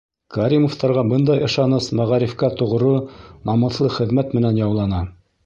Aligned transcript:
Кәримовтарға 0.35 1.03
бындай 1.11 1.43
ышаныс 1.47 1.89
мәғарифҡа 1.99 2.49
тоғро, 2.63 2.95
намыҫлы 3.51 3.93
хеҙмәт 4.01 4.35
менән 4.41 4.61
яулана. 4.65 5.05